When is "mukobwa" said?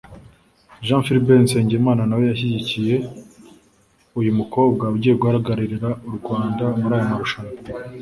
4.39-4.83